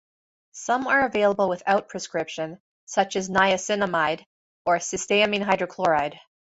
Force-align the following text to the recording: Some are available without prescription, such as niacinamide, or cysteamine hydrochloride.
Some 0.53 0.87
are 0.87 1.05
available 1.05 1.47
without 1.47 1.87
prescription, 1.87 2.59
such 2.85 3.15
as 3.15 3.29
niacinamide, 3.29 4.25
or 4.65 4.77
cysteamine 4.77 5.45
hydrochloride. 5.45 6.17